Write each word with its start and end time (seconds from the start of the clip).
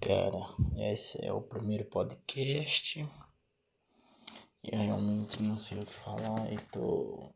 Cara, 0.00 0.38
esse 0.76 1.24
é 1.24 1.32
o 1.32 1.42
primeiro 1.42 1.84
podcast. 1.86 3.00
Eu 4.62 4.78
realmente 4.78 5.42
não 5.42 5.58
sei 5.58 5.80
o 5.80 5.84
que 5.84 5.92
falar 5.92 6.52
e 6.52 6.56
tô 6.70 7.34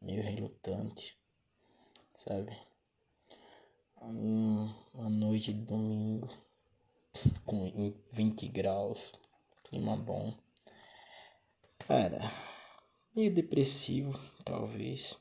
meio 0.00 0.22
relutante, 0.22 1.18
sabe? 2.14 2.56
uma 4.00 5.10
noite 5.10 5.52
de 5.52 5.64
domingo 5.64 6.28
com 7.44 7.92
20 8.12 8.46
graus, 8.48 9.10
clima 9.64 9.96
bom. 9.96 10.32
Cara, 11.78 12.20
meio 13.16 13.34
depressivo, 13.34 14.16
talvez. 14.44 15.20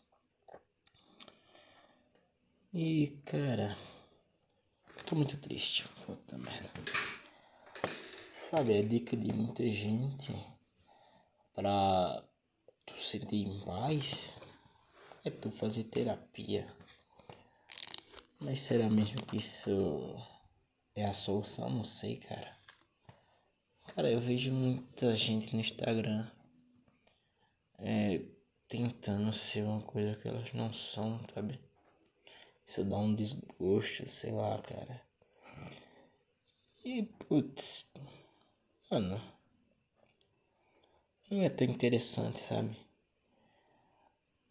E, 2.72 3.18
cara, 3.26 3.76
tô 5.06 5.16
muito 5.16 5.38
triste. 5.38 5.88
Puta 6.06 6.38
merda. 6.38 6.70
Sabe, 8.32 8.77
a 8.77 8.84
dica 8.84 9.16
de 9.16 9.31
muita 9.31 9.68
gente 9.70 10.34
pra 11.54 12.23
tu 12.86 13.00
sentir 13.00 13.48
paz 13.64 14.34
é 15.23 15.30
tu 15.30 15.52
fazer 15.52 15.84
terapia. 15.86 16.68
Mas 18.40 18.62
será 18.62 18.90
mesmo 18.90 19.23
que 19.28 19.38
isso 19.38 20.16
é 20.95 21.06
a 21.06 21.14
solução? 21.14 21.70
Não 21.70 21.86
sei, 21.86 22.17
cara. 22.17 22.58
Cara, 23.95 24.12
eu 24.12 24.20
vejo 24.20 24.52
muita 24.52 25.16
gente 25.16 25.53
no 25.53 25.62
Instagram 25.62 26.28
é, 27.78 28.22
tentando 28.67 29.31
ser 29.34 29.64
uma 29.64 29.81
coisa 29.81 30.16
que 30.16 30.28
elas 30.28 30.52
não 30.53 30.73
são, 30.73 31.22
sabe? 31.34 31.59
Isso 32.66 32.84
dá 32.84 32.98
um 32.98 33.14
desgosto, 33.14 34.08
sei 34.08 34.32
lá, 34.32 34.60
cara. 34.60 35.02
E 36.84 37.04
putz, 37.04 37.94
mano, 38.90 39.22
não 41.30 41.42
é 41.42 41.50
tão 41.50 41.67
interessante, 41.67 42.39
sabe? 42.39 42.78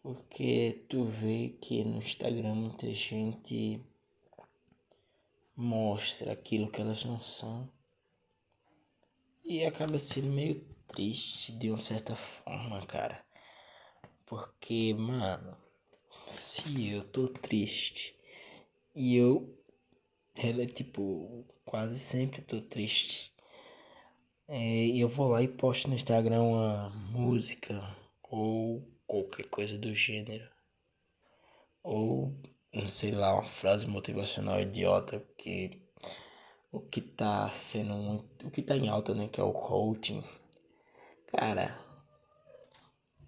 Porque 0.01 0.85
tu 0.89 1.05
vê 1.05 1.49
que 1.61 1.83
no 1.83 1.97
Instagram 1.97 2.55
muita 2.55 2.93
gente 2.93 3.83
mostra 5.55 6.31
aquilo 6.33 6.69
que 6.69 6.81
elas 6.81 7.03
não 7.05 7.19
são. 7.19 7.71
E 9.43 9.65
acaba 9.65 9.97
sendo 9.97 10.27
meio 10.27 10.63
triste 10.87 11.51
de 11.53 11.69
uma 11.69 11.77
certa 11.77 12.15
forma, 12.15 12.85
cara. 12.85 13.25
Porque, 14.25 14.93
mano, 14.93 15.64
se 16.27 16.91
eu 16.91 17.03
tô 17.03 17.27
triste 17.27 18.15
e 18.93 19.15
eu, 19.15 19.57
ela, 20.35 20.65
tipo, 20.65 21.45
quase 21.65 21.99
sempre 21.99 22.41
tô 22.41 22.61
triste. 22.61 23.33
É, 24.47 24.87
eu 24.87 25.07
vou 25.07 25.27
lá 25.27 25.41
e 25.41 25.47
posto 25.47 25.87
no 25.87 25.95
Instagram 25.95 26.41
uma 26.41 26.89
música 26.89 27.81
ou 28.23 28.87
qualquer 29.07 29.49
coisa 29.49 29.77
do 29.77 29.93
gênero. 29.93 30.49
Ou, 31.83 32.33
sei 32.87 33.11
lá, 33.11 33.33
uma 33.33 33.43
frase 33.43 33.87
motivacional 33.87 34.61
idiota 34.61 35.19
que 35.37 35.81
o 36.71 36.79
que 36.79 37.01
tá 37.01 37.49
sendo 37.51 37.93
muito, 37.93 38.47
o 38.47 38.51
que 38.51 38.61
tá 38.61 38.75
em 38.75 38.89
alta, 38.89 39.13
né, 39.13 39.27
que 39.27 39.39
é 39.39 39.43
o 39.43 39.53
coaching. 39.53 40.23
Cara, 41.27 41.77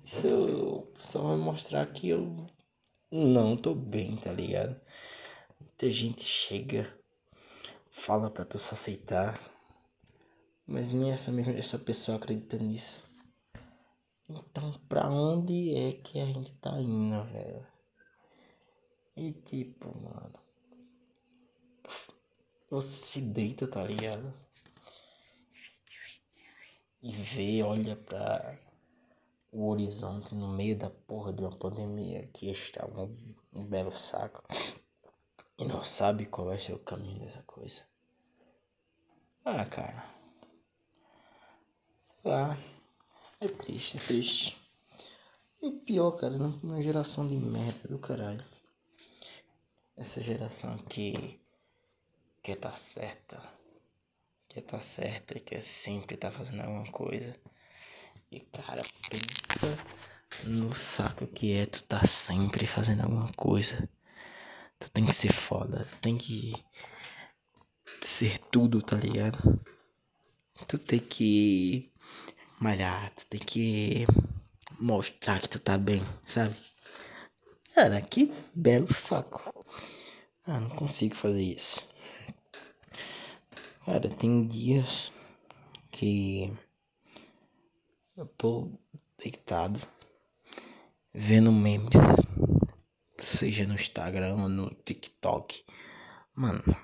isso 0.04 0.88
só 0.96 1.22
vai 1.22 1.38
mostrar 1.38 1.86
que 1.88 2.10
eu 2.10 2.48
não 3.12 3.56
tô 3.58 3.74
bem, 3.74 4.16
tá 4.18 4.32
ligado? 4.32 4.80
Muita 5.60 5.90
gente 5.90 6.24
chega, 6.24 6.94
fala 7.90 8.30
pra 8.30 8.46
tu 8.46 8.60
se 8.60 8.74
aceitar, 8.74 9.40
mas 10.66 10.94
nem 10.94 11.12
essa 11.12 11.32
mesma 11.32 11.54
essa 11.54 11.80
pessoa 11.80 12.18
acredita 12.18 12.58
nisso. 12.58 13.06
Então, 14.30 14.74
pra 14.90 15.10
onde 15.10 15.74
é 15.76 15.94
que 15.94 16.20
a 16.20 16.26
gente 16.26 16.54
tá 16.56 16.78
indo, 16.80 17.24
velho? 17.26 17.66
E 19.16 19.32
tipo, 19.32 19.88
mano, 20.00 20.40
você 22.70 22.88
se 22.88 23.22
deita, 23.22 23.68
tá 23.68 23.84
ligado? 23.84 24.34
E 27.02 27.12
vê, 27.12 27.64
olha 27.64 27.96
pra 27.96 28.67
o 29.52 29.70
horizonte 29.70 30.36
no 30.36 30.48
meio 30.50 30.78
da 30.78 30.90
porra 30.90 31.34
de 31.34 31.42
uma 31.42 31.56
pandemia 31.56 32.28
que 32.28 32.50
está 32.50 32.86
um, 32.86 33.16
um 33.54 33.66
belo 33.66 33.92
saco 33.92 34.44
e 35.60 35.66
não 35.66 35.84
sabe 35.84 36.26
qual 36.26 36.48
vai 36.48 36.60
ser 36.60 36.74
o 36.74 36.80
caminho 36.80 37.20
dessa 37.20 37.42
coisa. 37.44 37.82
Ah, 39.44 39.66
cara. 39.66 40.18
Ah, 42.26 42.58
é 43.40 43.48
triste, 43.48 43.98
é 43.98 44.00
triste. 44.00 44.62
E 45.62 45.72
pior, 45.72 46.12
cara, 46.12 46.36
uma 46.36 46.82
geração 46.82 47.28
de 47.28 47.36
merda 47.36 47.88
do 47.88 47.98
caralho. 47.98 48.46
Essa 49.96 50.22
geração 50.22 50.78
que 50.78 51.40
quer 52.44 52.58
tá 52.58 52.72
certa, 52.74 53.42
quer 54.48 54.62
tá 54.62 54.80
certa 54.80 55.38
e 55.38 55.40
quer 55.40 55.62
sempre 55.64 56.18
tá 56.18 56.30
fazendo 56.30 56.62
alguma 56.62 56.92
coisa. 56.92 57.36
E 58.30 58.42
cara, 58.42 58.82
pensa 59.10 59.80
no 60.48 60.76
saco 60.76 61.26
que 61.28 61.54
é 61.54 61.66
tu 61.66 61.84
tá 61.84 62.06
sempre 62.06 62.68
fazendo 62.68 63.04
alguma 63.04 63.32
coisa. 63.34 63.90
Tu 64.78 64.92
tem 64.92 65.06
que 65.06 65.14
ser 65.14 65.32
foda, 65.32 65.86
tu 65.86 65.96
tem 65.98 66.18
que 66.18 66.54
ser 68.02 68.38
tudo, 68.52 68.82
tá 68.82 68.98
ligado? 68.98 69.60
Tu 70.68 70.78
tem 70.78 71.00
que 71.00 71.92
malhar, 72.60 73.14
tu 73.16 73.26
tem 73.28 73.40
que 73.40 74.06
mostrar 74.80 75.40
que 75.40 75.48
tu 75.50 75.60
tá 75.60 75.78
bem, 75.78 76.04
sabe? 76.26 76.56
Cara, 77.74 78.02
que 78.02 78.34
belo 78.54 78.92
saco. 78.94 79.54
Ah, 80.46 80.60
não 80.60 80.70
consigo 80.70 81.16
fazer 81.16 81.44
isso. 81.44 81.88
Cara, 83.86 84.10
tem 84.10 84.46
dias 84.46 85.12
que 85.92 86.54
eu 88.18 88.26
tô 88.26 88.72
deitado 89.16 89.80
vendo 91.14 91.52
memes, 91.52 91.94
seja 93.20 93.68
no 93.68 93.76
Instagram 93.76 94.36
ou 94.42 94.50
no 94.50 94.74
TikTok. 94.84 95.64
Mano, 96.36 96.76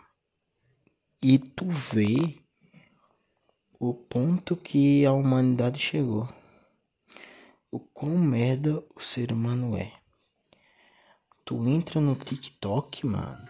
e 1.24 1.40
tu 1.40 1.66
vê 1.66 2.40
o 3.80 3.96
ponto 3.96 4.56
que 4.56 5.04
a 5.08 5.12
humanidade 5.12 5.80
chegou. 5.80 6.30
O 7.72 7.80
quão 7.80 8.16
merda 8.16 8.84
o 8.96 9.00
ser 9.00 9.32
humano 9.32 9.76
é. 9.76 9.92
Tu 11.44 11.68
entra 11.68 12.00
no 12.00 12.16
TikTok, 12.16 13.08
mano. 13.08 13.50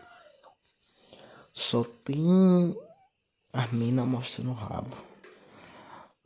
Só 1.51 1.83
tem 1.83 2.73
a 3.51 3.67
mina 3.67 4.05
mostrando 4.05 4.51
o 4.51 4.53
rabo. 4.53 5.12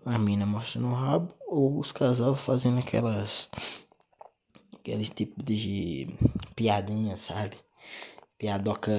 A 0.10 0.18
mina 0.18 0.46
mostrando 0.46 0.88
o 0.88 0.94
rabo 0.94 1.36
ou 1.46 1.80
os 1.80 1.92
casais 1.92 2.40
fazendo 2.40 2.80
aquelas. 2.80 3.50
Aquele 4.80 5.06
tipo 5.06 5.44
de 5.44 6.08
piadinha, 6.56 7.18
sabe? 7.18 7.58
Piadoca 8.38 8.94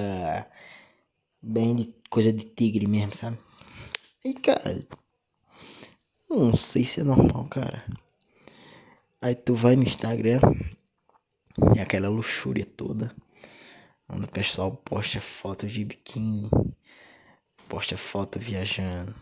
bem 1.41 1.75
de 1.75 1.95
coisa 2.11 2.31
de 2.31 2.45
tigre 2.45 2.85
mesmo, 2.85 3.15
sabe? 3.15 3.39
E 4.23 4.35
cara, 4.35 4.87
não 6.29 6.55
sei 6.55 6.85
se 6.85 7.01
é 7.01 7.03
normal, 7.03 7.45
cara. 7.45 7.83
Aí 9.19 9.33
tu 9.33 9.55
vai 9.55 9.75
no 9.75 9.81
Instagram 9.81 10.41
e 11.75 11.79
aquela 11.79 12.07
luxúria 12.07 12.67
toda. 12.67 13.11
Onde 14.07 14.25
o 14.25 14.31
pessoal 14.31 14.77
posta 14.77 15.19
fotos 15.19 15.71
de 15.71 15.83
biquíni, 15.85 16.51
posta 17.67 17.97
foto 17.97 18.39
viajando, 18.39 19.15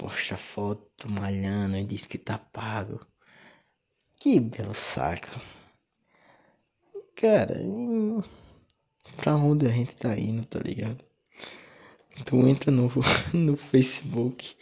posta 0.00 0.34
foto 0.34 1.10
malhando 1.10 1.76
e 1.76 1.84
diz 1.84 2.06
que 2.06 2.16
tá 2.16 2.38
pago. 2.38 3.06
Que 4.18 4.40
belo 4.40 4.74
saco. 4.74 5.38
Cara, 7.14 7.60
pra 9.18 9.36
onde 9.36 9.66
a 9.66 9.68
gente 9.68 9.94
tá 9.94 10.18
indo, 10.18 10.46
tá 10.46 10.58
ligado? 10.58 11.04
Tu 12.24 12.48
entra 12.48 12.70
no, 12.70 12.90
no 13.34 13.56
Facebook. 13.58 14.56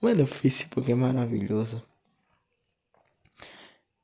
Mano, 0.00 0.22
o 0.22 0.26
Facebook 0.26 0.90
é 0.90 0.94
maravilhoso. 0.94 1.82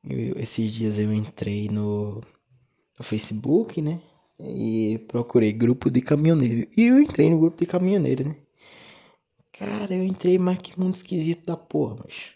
Eu, 0.04 0.38
esses 0.38 0.70
dias 0.70 0.98
eu 0.98 1.10
entrei 1.14 1.68
no, 1.68 2.20
no 2.98 3.04
Facebook, 3.04 3.80
né? 3.80 4.02
E 4.38 5.02
procurei 5.08 5.50
grupo 5.50 5.90
de 5.90 6.02
caminhoneiro. 6.02 6.68
E 6.76 6.82
eu 6.84 7.00
entrei 7.00 7.30
no 7.30 7.40
grupo 7.40 7.56
de 7.56 7.66
caminhoneiro, 7.66 8.28
né? 8.28 8.36
Cara, 9.58 9.92
eu 9.92 10.04
entrei, 10.04 10.38
mas 10.38 10.58
que 10.58 10.78
mundo 10.78 10.94
esquisito 10.94 11.44
da 11.44 11.56
porra, 11.56 11.96
mas. 12.04 12.34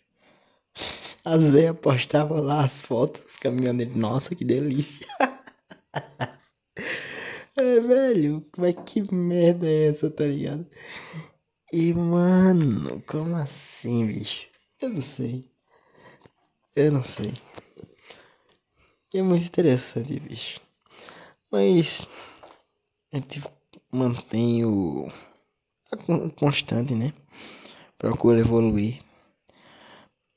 As 1.24 1.50
velhas 1.52 1.78
postavam 1.78 2.40
lá 2.42 2.64
as 2.64 2.82
fotos 2.82 3.36
caminhoneiros. 3.36 3.94
Nossa, 3.94 4.34
que 4.34 4.44
delícia. 4.44 5.06
É, 7.54 7.78
velho, 7.80 8.44
mas 8.56 8.74
que 8.86 9.02
merda 9.14 9.66
é 9.68 9.88
essa, 9.88 10.10
tá 10.10 10.24
ligado? 10.24 10.66
E, 11.72 11.92
mano, 11.92 13.02
como 13.02 13.36
assim, 13.36 14.06
bicho? 14.06 14.46
Eu 14.80 14.88
não 14.90 15.00
sei. 15.02 15.50
Eu 16.74 16.90
não 16.92 17.02
sei. 17.02 17.32
É 19.14 19.20
muito 19.20 19.46
interessante, 19.46 20.18
bicho. 20.18 20.60
Mas 21.50 22.06
a 23.12 23.16
gente 23.16 23.42
mantém 23.92 24.64
o 24.64 25.12
constante, 26.36 26.94
né? 26.94 27.12
Procura 27.98 28.40
evoluir. 28.40 29.02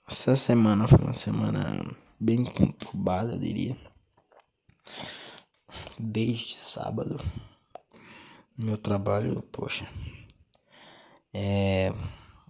Essa 0.07 0.35
semana 0.35 0.87
foi 0.87 0.99
uma 0.99 1.13
semana 1.13 1.81
bem 2.19 2.43
conturbada, 2.43 3.33
eu 3.33 3.39
diria. 3.39 3.77
Desde 5.97 6.55
sábado. 6.55 7.19
Meu 8.57 8.77
trabalho, 8.77 9.41
poxa. 9.51 9.89
É, 11.33 11.91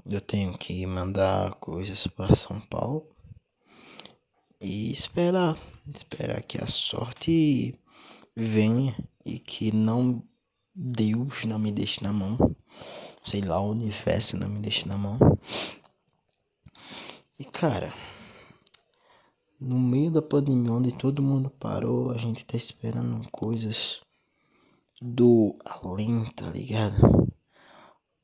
eu 0.06 0.22
tenho 0.22 0.56
que 0.58 0.86
mandar 0.86 1.56
coisas 1.56 2.06
para 2.08 2.36
São 2.36 2.60
Paulo 2.60 3.04
e 4.62 4.92
esperar, 4.92 5.58
esperar 5.92 6.44
que 6.44 6.62
a 6.62 6.68
sorte 6.68 7.80
venha 8.36 8.96
e 9.26 9.40
que 9.40 9.72
não 9.72 10.22
Deus 10.78 11.46
não 11.46 11.58
me 11.58 11.72
deixe 11.72 12.04
na 12.04 12.12
mão, 12.12 12.38
sei 13.24 13.40
lá, 13.40 13.62
o 13.62 13.72
universo 13.72 14.36
não 14.36 14.50
me 14.50 14.60
deixe 14.60 14.86
na 14.86 14.98
mão. 14.98 15.18
E 17.40 17.46
cara, 17.46 17.94
no 19.58 19.80
meio 19.80 20.12
da 20.12 20.22
pandemia 20.22 20.74
onde 20.74 20.92
todo 20.92 21.22
mundo 21.22 21.50
parou, 21.50 22.12
a 22.12 22.18
gente 22.18 22.46
tá 22.46 22.58
esperando 22.58 23.26
coisas 23.32 24.02
do 25.02 25.58
além, 25.64 26.26
tá 26.36 26.50
ligado? 26.50 27.32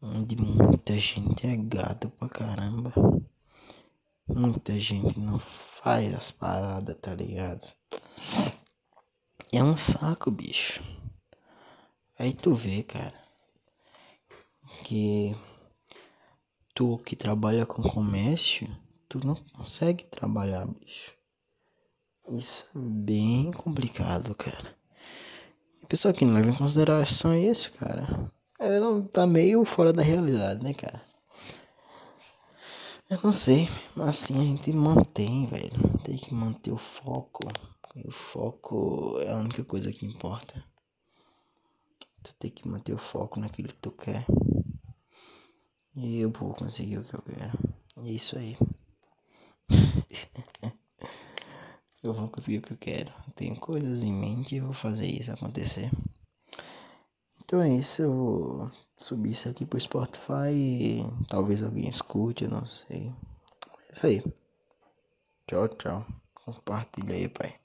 Onde 0.01 0.35
muita 0.35 0.99
gente 0.99 1.47
é 1.47 1.55
gado 1.55 2.09
pra 2.09 2.27
caramba. 2.27 2.91
Muita 4.27 4.77
gente 4.77 5.17
não 5.17 5.39
faz 5.39 6.13
as 6.13 6.31
paradas, 6.31 6.97
tá 7.01 7.15
ligado? 7.15 7.65
É 9.53 9.63
um 9.63 9.77
saco, 9.77 10.29
bicho. 10.29 10.83
Aí 12.21 12.35
tu 12.35 12.53
vê, 12.53 12.83
cara, 12.83 13.19
que 14.83 15.35
tu 16.75 16.99
que 16.99 17.15
trabalha 17.15 17.65
com 17.65 17.81
comércio, 17.81 18.67
tu 19.09 19.19
não 19.25 19.33
consegue 19.33 20.03
trabalhar, 20.03 20.67
bicho. 20.67 21.13
Isso 22.29 22.67
é 22.75 22.79
bem 22.79 23.51
complicado, 23.51 24.35
cara. 24.35 24.77
E 25.81 25.87
pessoa 25.87 26.13
que 26.13 26.23
não 26.23 26.35
leva 26.35 26.51
em 26.51 26.55
consideração 26.55 27.35
isso, 27.35 27.73
cara, 27.73 28.31
ela 28.59 29.01
tá 29.07 29.25
meio 29.25 29.65
fora 29.65 29.91
da 29.91 30.03
realidade, 30.03 30.63
né, 30.63 30.75
cara? 30.75 31.01
Eu 33.09 33.19
não 33.23 33.33
sei, 33.33 33.67
mas 33.95 34.09
assim 34.09 34.39
a 34.39 34.43
gente 34.43 34.71
mantém, 34.71 35.47
velho. 35.47 35.99
Tem 36.03 36.17
que 36.17 36.35
manter 36.35 36.71
o 36.71 36.77
foco. 36.77 37.39
O 37.95 38.11
foco 38.11 39.19
é 39.21 39.31
a 39.31 39.37
única 39.37 39.63
coisa 39.63 39.91
que 39.91 40.05
importa. 40.05 40.63
Tu 42.31 42.35
tem 42.39 42.51
que 42.51 42.67
manter 42.67 42.93
o 42.93 42.97
foco 42.97 43.39
naquilo 43.39 43.67
que 43.67 43.75
tu 43.75 43.91
quer. 43.91 44.25
E 45.93 46.19
eu 46.19 46.31
vou 46.31 46.53
conseguir 46.53 46.97
o 46.97 47.03
que 47.03 47.13
eu 47.13 47.21
quero. 47.21 47.59
É 47.97 48.09
isso 48.09 48.37
aí. 48.37 48.57
eu 52.01 52.13
vou 52.13 52.29
conseguir 52.29 52.59
o 52.59 52.61
que 52.61 52.71
eu 52.71 52.77
quero. 52.77 53.11
Tenho 53.35 53.57
coisas 53.57 54.03
em 54.03 54.13
mente 54.13 54.55
e 54.55 54.61
vou 54.61 54.71
fazer 54.73 55.07
isso 55.07 55.31
acontecer. 55.31 55.91
Então 57.43 57.61
é 57.61 57.69
isso, 57.69 58.01
eu 58.01 58.13
vou 58.13 58.71
subir 58.97 59.31
isso 59.31 59.49
aqui 59.49 59.65
pro 59.65 59.79
Spotify 59.79 60.53
e 60.53 61.03
talvez 61.27 61.61
alguém 61.61 61.89
escute, 61.89 62.45
eu 62.45 62.49
não 62.49 62.65
sei. 62.65 63.11
É 63.89 63.91
isso 63.91 64.07
aí. 64.07 64.23
Tchau, 65.47 65.67
tchau. 65.67 66.05
Compartilha 66.33 67.13
aí, 67.13 67.27
pai. 67.27 67.59